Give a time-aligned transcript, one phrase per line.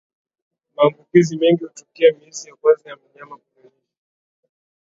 [0.75, 3.81] Maambukizi mengi hutokea miezi ya kwanza ya mnyama kunyonyesha